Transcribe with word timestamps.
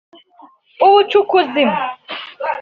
ubucukuzi 0.85 1.63